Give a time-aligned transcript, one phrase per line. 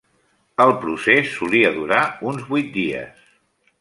[0.65, 2.01] El procés solia durar
[2.33, 3.25] uns vuit dies.